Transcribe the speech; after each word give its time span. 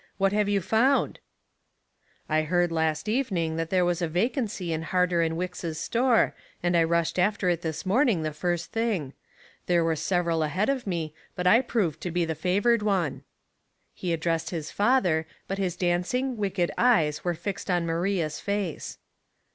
What 0.17 0.33
have 0.33 0.49
you 0.49 0.61
found?"" 0.61 1.19
I 2.27 2.41
heard, 2.41 2.71
last 2.71 3.07
evening, 3.07 3.57
that 3.57 3.69
there 3.69 3.85
was 3.85 4.01
a 4.01 4.07
va 4.07 4.29
cancy 4.29 4.73
in 4.73 4.81
Harter 4.81 5.23
& 5.35 5.35
Wicks' 5.35 5.77
store, 5.77 6.33
and 6.63 6.75
I 6.75 6.83
rushed 6.83 7.19
after 7.19 7.49
it 7.49 7.61
this 7.61 7.85
morning 7.85 8.23
the 8.23 8.33
first 8.33 8.71
thing. 8.71 9.13
There 9.67 9.83
were 9.83 9.95
several 9.95 10.41
ahead 10.41 10.69
of 10.69 10.87
me, 10.87 11.13
but 11.35 11.45
I 11.45 11.61
proved 11.61 12.01
to 12.01 12.09
be 12.09 12.25
the 12.25 12.33
fa 12.33 12.59
vored 12.59 12.81
one." 12.81 13.25
He 13.93 14.11
addressed 14.11 14.49
his 14.49 14.71
father, 14.71 15.27
but 15.47 15.59
his 15.59 15.75
dancing, 15.75 16.35
wicked 16.35 16.71
eyes 16.79 17.23
were 17.23 17.35
fixed 17.35 17.69
on 17.69 17.85
Maria's 17.85 18.39
face. 18.39 18.97